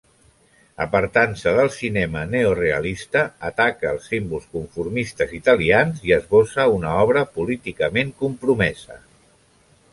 [0.85, 9.03] Apartant-se del cinema neorealista, ataca els símbols conformistes italians i esbossa una obra políticament compromesa.